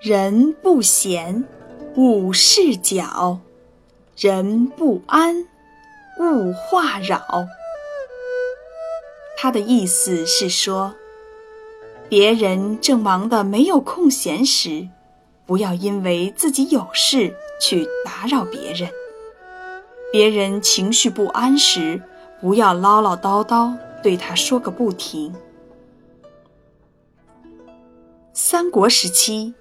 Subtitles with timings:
[0.00, 1.44] 人不闲，
[1.94, 3.38] 勿事搅；
[4.16, 5.46] 人不安，
[6.18, 7.46] 勿话扰。
[9.36, 10.94] 他的意思是说，
[12.08, 14.88] 别人正忙得没有空闲时，
[15.44, 18.88] 不要因为自己有事去打扰别人；
[20.10, 22.00] 别人情绪不安时，
[22.40, 25.34] 不要唠唠叨叨对他说个不停。
[28.32, 29.52] 三国时期。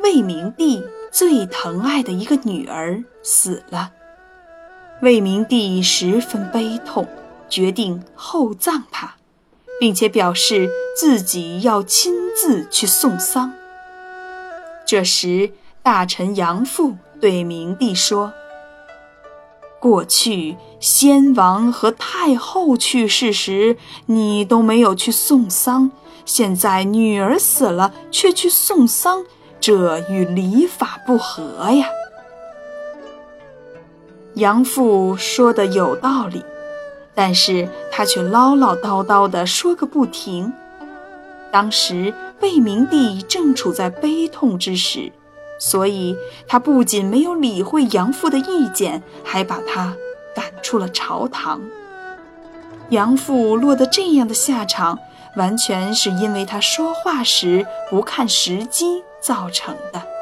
[0.00, 3.90] 魏明帝最疼爱的一个女儿死了，
[5.02, 7.06] 魏明帝十分悲痛，
[7.48, 9.14] 决定厚葬她，
[9.80, 13.52] 并且表示自己要亲自去送丧。
[14.86, 15.50] 这时，
[15.82, 18.32] 大臣杨阜对明帝说
[19.80, 25.90] ：“过去先王和太后去世时，你都没有去送丧，
[26.24, 29.24] 现在女儿死了却去送丧。”
[29.60, 31.86] 这与礼法不合呀！
[34.34, 36.44] 杨父说的有道理，
[37.14, 40.52] 但是他却唠唠叨叨的说个不停。
[41.50, 45.10] 当时魏明帝正处在悲痛之时，
[45.58, 49.96] 所以他不仅没有理会杨父的意见，还把他
[50.34, 51.60] 赶出了朝堂。
[52.90, 54.98] 杨父落得这样的下场，
[55.36, 59.02] 完全是因为他说话时不看时机。
[59.20, 60.17] 造成的。